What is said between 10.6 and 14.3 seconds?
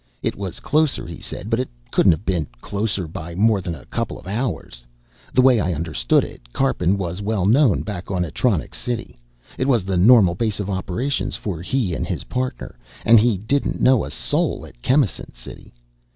operations for he and his partner and he didn't know a